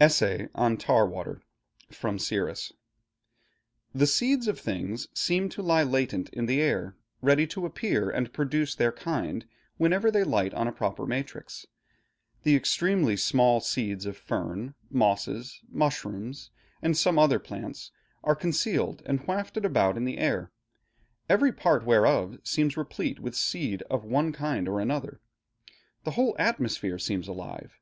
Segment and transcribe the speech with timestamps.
[0.00, 1.42] ESSAY ON TAR WATER
[1.90, 2.72] From 'Siris'
[3.92, 8.32] The seeds of things seem to lie latent in the air, ready to appear and
[8.32, 11.66] produce their kind, whenever they light on a proper matrix.
[12.44, 17.90] The extremely small seeds of fern, mosses, mushrooms, and some other plants,
[18.22, 20.52] are concealed and wafted about in the air,
[21.28, 25.20] every part whereof seems replete with seeds of one kind or other.
[26.04, 27.80] The whole atmosphere seems alive.